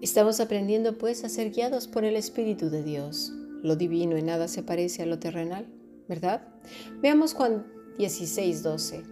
[0.00, 3.34] Estamos aprendiendo pues a ser guiados por el Espíritu de Dios.
[3.62, 5.66] Lo divino en nada se parece a lo terrenal,
[6.08, 6.48] ¿verdad?
[7.02, 7.66] Veamos Juan
[7.98, 9.02] 16, 12.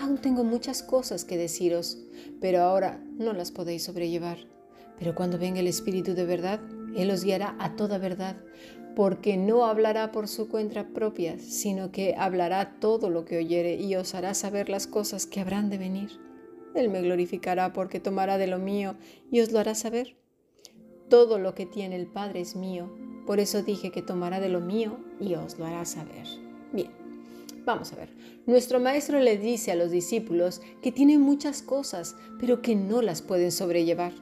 [0.00, 1.98] Aún tengo muchas cosas que deciros,
[2.40, 4.38] pero ahora no las podéis sobrellevar.
[4.96, 6.60] Pero cuando venga el Espíritu de verdad,
[6.94, 8.36] Él os guiará a toda verdad,
[8.94, 13.96] porque no hablará por su cuenta propia, sino que hablará todo lo que oyere y
[13.96, 16.10] os hará saber las cosas que habrán de venir.
[16.76, 18.94] Él me glorificará porque tomará de lo mío
[19.32, 20.14] y os lo hará saber.
[21.08, 22.90] Todo lo que tiene el Padre es mío,
[23.26, 26.26] por eso dije que tomará de lo mío y os lo hará saber.
[26.72, 26.90] Bien,
[27.64, 28.10] vamos a ver.
[28.46, 33.22] Nuestro maestro le dice a los discípulos que tienen muchas cosas, pero que no las
[33.22, 34.12] pueden sobrellevar.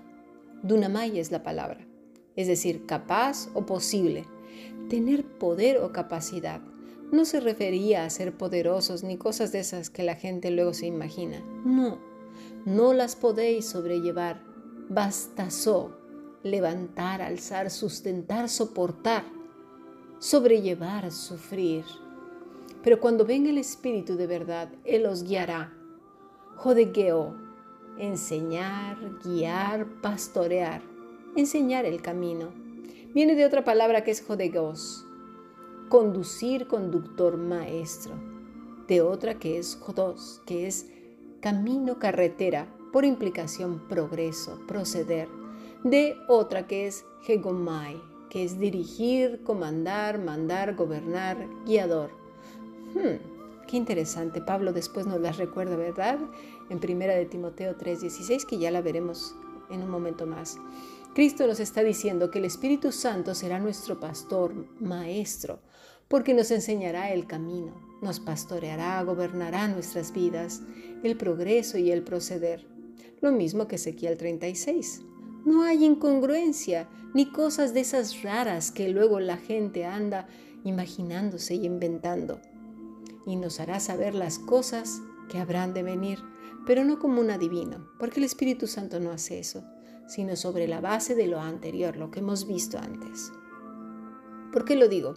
[0.62, 1.86] Dunamai es la palabra,
[2.36, 4.24] es decir, capaz o posible.
[4.88, 6.60] Tener poder o capacidad.
[7.10, 10.86] No se refería a ser poderosos ni cosas de esas que la gente luego se
[10.86, 11.40] imagina.
[11.64, 11.98] No,
[12.64, 14.42] no las podéis sobrellevar.
[14.88, 16.05] Bastasó
[16.46, 19.24] levantar, alzar, sustentar, soportar,
[20.18, 21.84] sobrellevar, sufrir.
[22.82, 25.72] Pero cuando venga el Espíritu de verdad, Él os guiará.
[26.56, 27.36] Jodegeo,
[27.98, 30.82] enseñar, guiar, pastorear,
[31.36, 32.50] enseñar el camino.
[33.12, 35.06] Viene de otra palabra que es jodegeos,
[35.88, 38.14] conducir, conductor, maestro.
[38.88, 40.86] De otra que es jodos, que es
[41.40, 45.28] camino, carretera, por implicación progreso, proceder
[45.84, 52.10] de otra que es Hegomai, que es dirigir, comandar, mandar, gobernar, guiador.
[52.94, 54.40] Hmm, qué interesante.
[54.40, 56.18] Pablo después nos las recuerda, ¿verdad?
[56.70, 59.34] En primera de Timoteo 3:16, que ya la veremos
[59.70, 60.58] en un momento más.
[61.14, 65.60] Cristo nos está diciendo que el Espíritu Santo será nuestro pastor, maestro,
[66.08, 70.62] porque nos enseñará el camino, nos pastoreará, gobernará nuestras vidas,
[71.02, 72.66] el progreso y el proceder.
[73.20, 75.02] Lo mismo que Ezequiel 36.
[75.46, 80.26] No hay incongruencia ni cosas de esas raras que luego la gente anda
[80.64, 82.40] imaginándose y inventando.
[83.26, 86.18] Y nos hará saber las cosas que habrán de venir,
[86.66, 89.62] pero no como un adivino, porque el Espíritu Santo no hace eso,
[90.08, 93.30] sino sobre la base de lo anterior, lo que hemos visto antes.
[94.52, 95.14] ¿Por qué lo digo?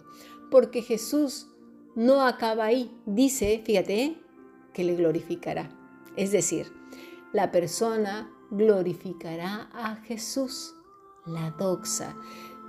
[0.48, 1.48] Porque Jesús
[1.96, 2.96] no acaba ahí.
[3.04, 4.16] Dice, fíjate,
[4.72, 5.70] que le glorificará.
[6.14, 6.72] Es decir,
[7.32, 10.74] la persona glorificará a Jesús.
[11.26, 12.16] La doxa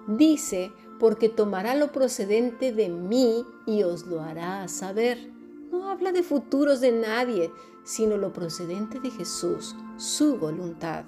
[0.08, 5.32] dice, porque tomará lo procedente de mí y os lo hará saber.
[5.72, 7.52] No habla de futuros de nadie,
[7.84, 11.06] sino lo procedente de Jesús, su voluntad.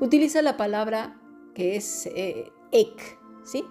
[0.00, 1.20] Utiliza la palabra
[1.54, 3.64] que es eh, ek, ¿sí?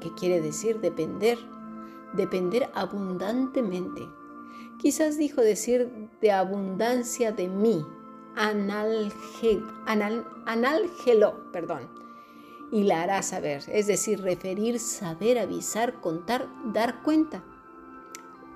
[0.00, 1.38] Que quiere decir depender,
[2.14, 4.02] depender abundantemente.
[4.78, 7.84] Quizás dijo decir de abundancia de mí,
[10.46, 11.88] analgelo, perdón,
[12.70, 17.42] y la hará saber, es decir, referir, saber, avisar, contar, dar cuenta.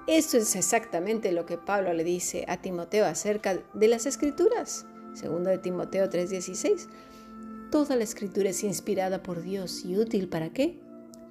[0.06, 4.86] Esto es exactamente lo que Pablo le dice a Timoteo acerca de las escrituras.
[5.14, 6.88] Segundo de Timoteo 3:16.
[7.70, 10.78] Toda la escritura es inspirada por Dios y útil para qué?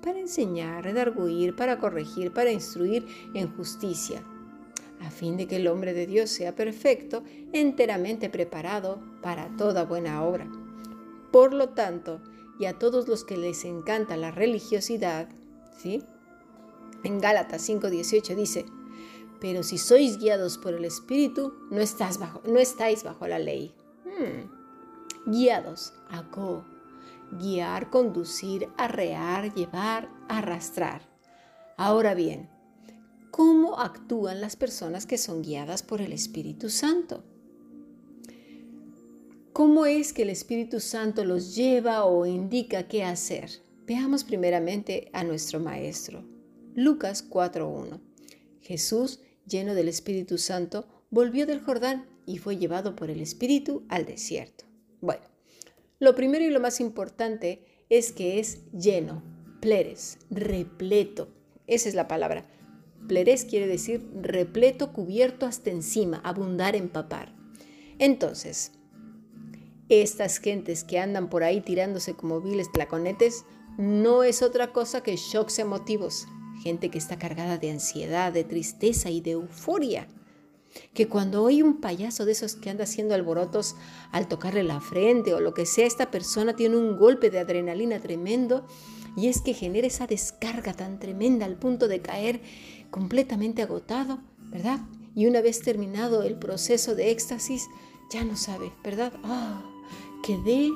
[0.01, 4.23] Para enseñar, redarguir, para corregir, para instruir en justicia,
[5.01, 7.23] a fin de que el hombre de Dios sea perfecto,
[7.53, 10.47] enteramente preparado para toda buena obra.
[11.31, 12.21] Por lo tanto,
[12.59, 15.27] y a todos los que les encanta la religiosidad,
[15.77, 16.03] ¿sí?
[17.03, 18.65] En Gálatas 5:18 dice,
[19.39, 23.73] pero si sois guiados por el Espíritu, no, estás bajo, no estáis bajo la ley.
[24.05, 24.51] Hmm.
[25.25, 25.93] Guiados,
[26.31, 26.63] go,
[27.31, 31.09] guiar, conducir, arrear, llevar, arrastrar.
[31.75, 32.50] Ahora bien,
[33.31, 37.23] cómo actúan las personas que son guiadas por el Espíritu Santo.
[39.53, 43.49] ¿Cómo es que el Espíritu Santo los lleva o indica qué hacer?
[43.87, 46.23] Veamos primeramente a nuestro Maestro.
[46.75, 47.99] Lucas 4.1.
[48.61, 54.05] Jesús, lleno del Espíritu Santo, volvió del Jordán y fue llevado por el Espíritu al
[54.05, 54.65] desierto.
[55.01, 55.23] Bueno,
[55.99, 59.23] lo primero y lo más importante es que es lleno,
[59.59, 61.29] pleres, repleto.
[61.67, 62.45] Esa es la palabra
[63.07, 67.33] Plerés quiere decir repleto, cubierto hasta encima, abundar, empapar.
[67.99, 68.71] Entonces,
[69.89, 73.43] estas gentes que andan por ahí tirándose como viles placonetes
[73.77, 76.27] no es otra cosa que shocks emotivos.
[76.63, 80.07] Gente que está cargada de ansiedad, de tristeza y de euforia.
[80.93, 83.75] Que cuando oye un payaso de esos que anda haciendo alborotos
[84.11, 87.99] al tocarle la frente o lo que sea, esta persona tiene un golpe de adrenalina
[87.99, 88.65] tremendo
[89.15, 92.41] y es que genera esa descarga tan tremenda al punto de caer
[92.89, 94.19] completamente agotado,
[94.49, 94.79] ¿verdad?
[95.15, 97.67] Y una vez terminado el proceso de éxtasis,
[98.11, 99.13] ya no sabe, ¿verdad?
[99.23, 99.61] Ah,
[100.23, 100.69] quedé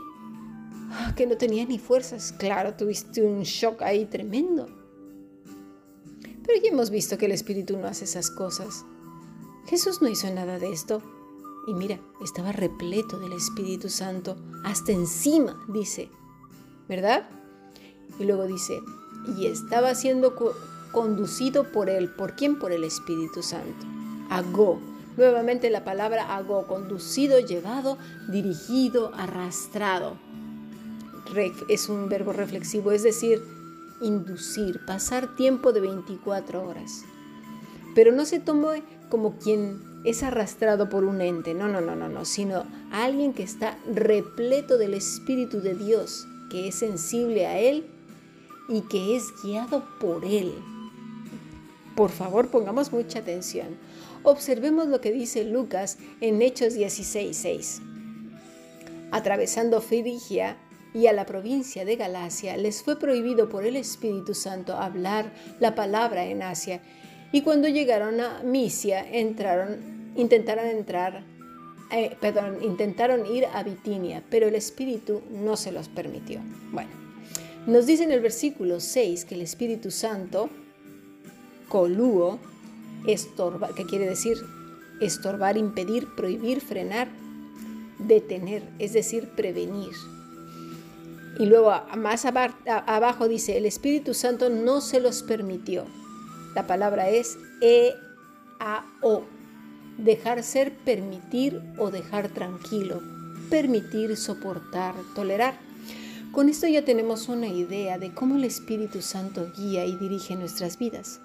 [0.91, 2.33] ah, que no tenía ni fuerzas.
[2.37, 4.67] Claro, tuviste un shock ahí tremendo.
[6.45, 8.85] Pero ya hemos visto que el Espíritu no hace esas cosas.
[9.67, 11.01] Jesús no hizo nada de esto.
[11.67, 16.09] Y mira, estaba repleto del Espíritu Santo, hasta encima, dice.
[16.87, 17.27] ¿Verdad?
[18.19, 18.81] Y luego dice,
[19.37, 20.35] y estaba siendo
[20.91, 22.09] conducido por él.
[22.09, 22.57] ¿Por quién?
[22.57, 23.85] Por el Espíritu Santo.
[24.29, 24.79] Agó.
[25.17, 27.97] Nuevamente la palabra agó, conducido, llevado,
[28.27, 30.17] dirigido, arrastrado.
[31.69, 33.41] es un verbo reflexivo, es decir,
[34.01, 37.03] inducir, pasar tiempo de 24 horas.
[37.93, 38.71] Pero no se tomó
[39.09, 43.43] como quien es arrastrado por un ente, no, no, no, no, no, sino alguien que
[43.43, 47.85] está repleto del Espíritu de Dios, que es sensible a Él
[48.69, 50.53] y que es guiado por Él.
[51.95, 53.77] Por favor, pongamos mucha atención.
[54.23, 57.81] Observemos lo que dice Lucas en Hechos 16:6.
[59.11, 60.57] Atravesando Frigia
[60.93, 65.75] y a la provincia de Galacia, les fue prohibido por el Espíritu Santo hablar la
[65.75, 66.81] palabra en Asia.
[67.31, 71.23] Y cuando llegaron a Misia, entraron, intentaron entrar,
[71.91, 72.17] eh,
[72.61, 76.39] intentaron ir a Bitinia, pero el Espíritu no se los permitió.
[76.71, 77.04] Bueno,
[77.67, 80.49] nos dice en el versículo 6 que el Espíritu Santo,
[81.69, 82.39] colúo,
[83.07, 84.37] estorbar, que quiere decir
[84.99, 87.09] estorbar, impedir, prohibir, frenar,
[87.99, 89.91] detener, es decir, prevenir.
[91.37, 95.85] Y luego más abajo dice, el Espíritu Santo no se los permitió.
[96.53, 99.23] La palabra es E-A-O.
[99.97, 103.01] Dejar ser, permitir o dejar tranquilo.
[103.49, 105.64] Permitir, soportar, tolerar.
[106.35, 110.77] Con esto ya tenemos una idea de cómo el Espíritu Santo guía y dirige nuestras
[110.77, 111.21] vidas.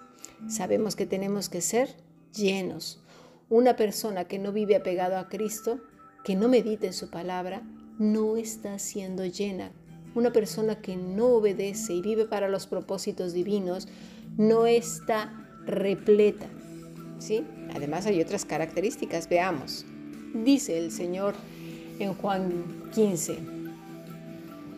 [0.48, 1.96] Sabemos que tenemos que ser
[2.32, 3.02] llenos.
[3.48, 5.80] Una persona que no vive apegado a Cristo,
[6.24, 7.62] que no medita en su palabra,
[7.98, 9.72] no está siendo llena
[10.14, 13.88] una persona que no obedece y vive para los propósitos divinos
[14.36, 15.32] no está
[15.66, 16.46] repleta.
[17.18, 17.44] ¿sí?
[17.74, 19.84] Además hay otras características, veamos.
[20.34, 21.34] Dice el Señor
[21.98, 22.64] en Juan
[22.94, 23.59] 15,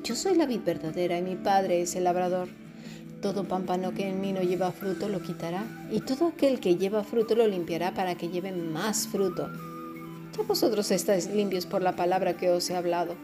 [0.03, 2.49] yo soy la vid verdadera y mi Padre es el labrador.
[3.21, 7.05] Todo pámpano que en mí no lleva fruto lo quitará, y todo aquel que lleva
[7.05, 9.49] fruto lo limpiará para que lleve más fruto.
[10.37, 13.15] Ya vosotros estáis limpios por la palabra que os he hablado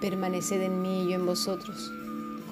[0.00, 1.90] permaneced en mí y yo en vosotros.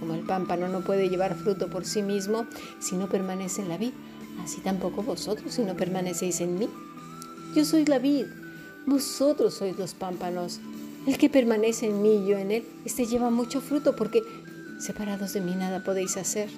[0.00, 2.46] Como el pámpano no puede llevar fruto por sí mismo
[2.80, 3.92] si no permanece en la vid,
[4.42, 6.68] así tampoco vosotros si no permanecéis en mí.
[7.54, 8.24] Yo soy la vid,
[8.86, 10.60] vosotros sois los pámpanos.
[11.06, 14.22] El que permanece en mí y yo en él, este lleva mucho fruto porque
[14.78, 16.48] separados de mí nada podéis hacer.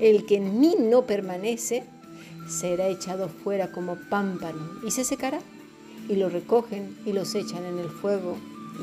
[0.00, 1.84] El que en mí no permanece
[2.48, 5.40] será echado fuera como pámpano y se secará.
[6.08, 8.36] Y lo recogen y los echan en el fuego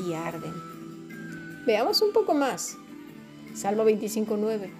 [0.06, 0.54] y arden.
[1.66, 2.76] Veamos un poco más.
[3.54, 4.70] Salmo 25.9.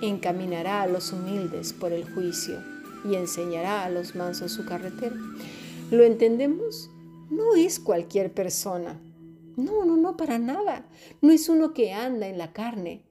[0.00, 2.62] Encaminará a los humildes por el juicio
[3.04, 5.16] y enseñará a los mansos su carretera.
[5.90, 6.90] ¿Lo entendemos?
[7.30, 8.98] No es cualquier persona.
[9.56, 10.86] No, no, no, para nada.
[11.22, 13.02] No es uno que anda en la carne.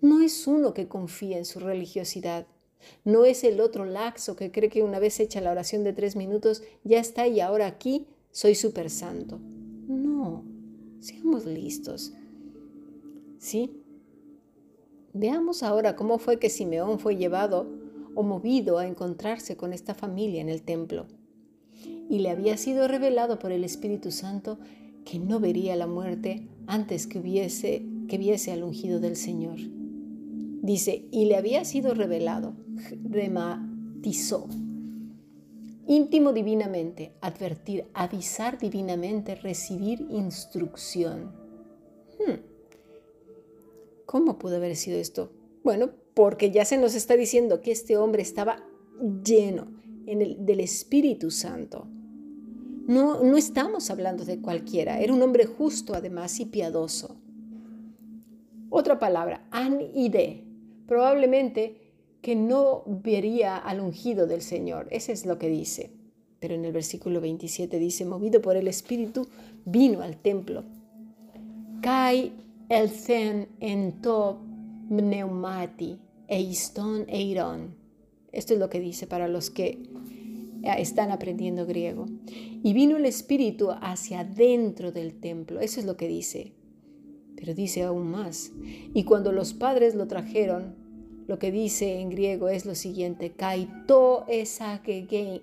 [0.00, 2.46] No es uno que confía en su religiosidad.
[3.04, 6.16] No es el otro laxo que cree que una vez hecha la oración de tres
[6.16, 9.38] minutos ya está y ahora aquí soy súper santo.
[9.86, 10.44] No,
[11.00, 12.14] seamos listos.
[13.38, 13.82] ¿Sí?
[15.12, 17.66] Veamos ahora cómo fue que Simeón fue llevado
[18.14, 21.06] o movido a encontrarse con esta familia en el templo.
[22.08, 24.58] Y le había sido revelado por el Espíritu Santo
[25.04, 29.58] que no vería la muerte antes que hubiese que viese al ungido del Señor.
[30.62, 32.54] Dice, y le había sido revelado,
[33.08, 34.48] rematizó,
[35.86, 41.32] íntimo divinamente, advertir, avisar divinamente, recibir instrucción.
[42.18, 42.40] Hmm.
[44.06, 45.32] ¿Cómo pudo haber sido esto?
[45.62, 48.64] Bueno, porque ya se nos está diciendo que este hombre estaba
[49.24, 49.68] lleno
[50.06, 51.86] en el, del Espíritu Santo.
[52.90, 57.14] No, no estamos hablando de cualquiera, era un hombre justo además y piadoso.
[58.68, 60.42] Otra palabra, an-ide,
[60.88, 61.76] probablemente
[62.20, 65.92] que no vería al ungido del Señor, ese es lo que dice.
[66.40, 69.28] Pero en el versículo 27 dice, movido por el Espíritu,
[69.64, 70.64] vino al templo.
[71.82, 72.32] Kai
[72.68, 74.38] el zen en top
[74.88, 77.72] pneumati eiston eiron.
[78.32, 79.78] Esto es lo que dice para los que
[80.62, 82.06] están aprendiendo griego.
[82.62, 85.60] Y vino el Espíritu hacia dentro del templo.
[85.60, 86.52] Eso es lo que dice.
[87.36, 88.52] Pero dice aún más.
[88.94, 90.74] Y cuando los padres lo trajeron,
[91.26, 93.30] lo que dice en griego es lo siguiente.
[93.30, 95.40] Kaito esagegein,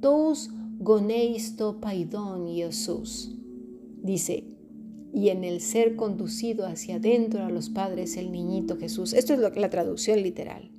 [0.00, 3.36] tos goneisto paidon Jesús.
[4.02, 4.44] Dice,
[5.12, 9.12] y en el ser conducido hacia adentro a los padres el niñito Jesús.
[9.12, 10.70] Esto es la traducción literal.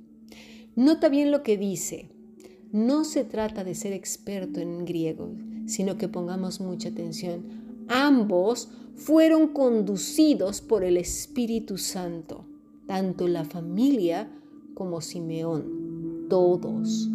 [0.74, 2.11] Nota bien lo que dice.
[2.72, 5.28] No se trata de ser experto en griego,
[5.66, 7.44] sino que pongamos mucha atención.
[7.88, 12.46] Ambos fueron conducidos por el Espíritu Santo,
[12.86, 14.30] tanto la familia
[14.72, 17.10] como Simeón, todos.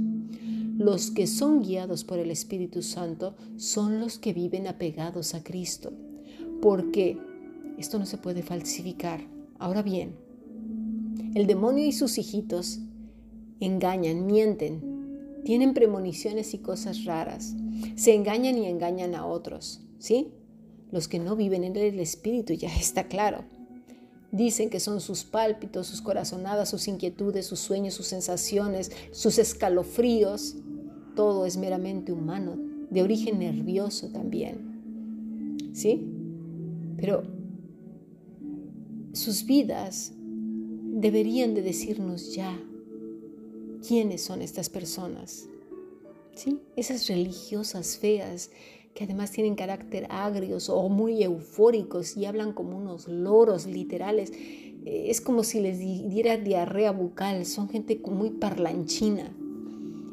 [0.78, 5.92] Los que son guiados por el Espíritu Santo son los que viven apegados a Cristo,
[6.62, 7.18] porque
[7.80, 9.22] esto no se puede falsificar.
[9.58, 10.16] Ahora bien,
[11.34, 12.80] el demonio y sus hijitos
[13.60, 14.97] engañan, mienten,
[15.48, 17.56] tienen premoniciones y cosas raras,
[17.96, 20.34] se engañan y engañan a otros, ¿sí?
[20.92, 23.46] Los que no viven en el Espíritu, ya está claro.
[24.34, 30.58] Dicen que son sus pálpitos, sus corazonadas, sus inquietudes, sus sueños, sus sensaciones, sus escalofríos.
[31.16, 32.58] Todo es meramente humano,
[32.90, 35.72] de origen nervioso también.
[35.74, 36.12] ¿Sí?
[36.98, 37.24] Pero
[39.14, 42.60] sus vidas deberían de decirnos ya
[43.86, 45.48] quiénes son estas personas.
[46.36, 46.62] ¿Sí?
[46.76, 48.52] Esas religiosas feas
[48.94, 54.32] que además tienen carácter agrios o muy eufóricos y hablan como unos loros literales.
[54.32, 59.36] Eh, es como si les diera diarrea bucal, son gente muy parlanchina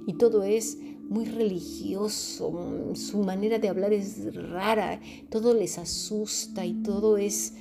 [0.07, 0.79] y todo es
[1.09, 7.55] muy religioso, su manera de hablar es rara, todo les asusta y todo es,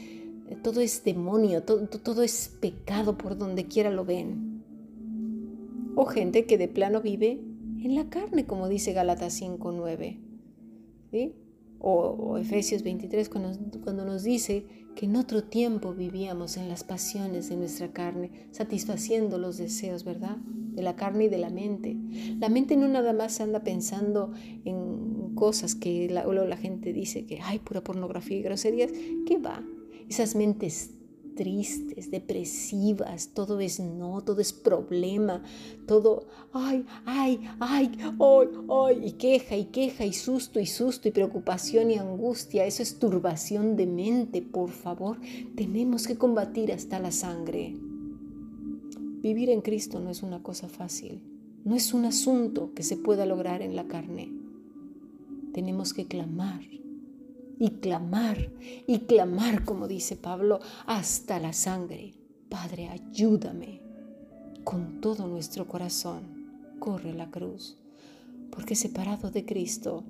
[0.62, 4.53] todo es demonio, todo, todo es pecado por donde quiera lo ven.
[5.96, 7.40] O gente que de plano vive
[7.84, 11.34] en la carne, como dice Gálatas 5.9.
[11.86, 17.58] O, Efesios 23 cuando, nos dice que en otro tiempo vivíamos en las pasiones de
[17.58, 20.38] nuestra carne, satisfaciendo los deseos, ¿verdad?
[20.38, 21.98] De la carne y de la mente.
[22.40, 24.32] La mente no nada más anda pensando
[24.64, 28.92] en cosas que la, la gente dice que hay pura pornografía y groserías.
[29.28, 29.62] ¿Qué va?
[30.08, 30.92] Esas mentes
[31.36, 35.44] tristes, depresivas, todo es no, todo es problema,
[35.88, 38.16] todo, ay, ay, ay, ay,
[38.70, 43.00] ay, y queja y queja y susto y susto y preocupación y angustia, eso es
[43.00, 45.20] turbación de mente, por favor,
[45.56, 47.76] tenemos que combatir hasta la sangre.
[49.22, 51.22] Vivir en Cristo no es una cosa fácil,
[51.64, 54.32] no es un asunto que se pueda lograr en la carne.
[55.54, 56.62] Tenemos que clamar
[57.60, 58.52] y clamar
[58.88, 62.14] y clamar, como dice Pablo, hasta la sangre.
[62.50, 63.82] Padre, ayúdame.
[64.64, 67.78] Con todo nuestro corazón, corre la cruz,
[68.50, 70.04] porque separado de Cristo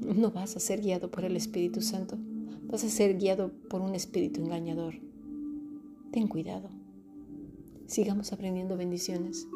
[0.00, 2.18] no vas a ser guiado por el Espíritu Santo,
[2.64, 4.94] vas a ser guiado por un espíritu engañador.
[6.12, 6.68] Ten cuidado.
[7.86, 9.46] Sigamos aprendiendo bendiciones.